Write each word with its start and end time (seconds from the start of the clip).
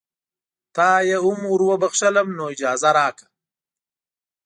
تا 0.75 0.89
یې 1.09 1.17
هم 1.25 1.39
وروبخښلم 1.53 2.27
نو 2.37 2.43
اجازه 2.53 2.89
راکړه. 2.97 3.27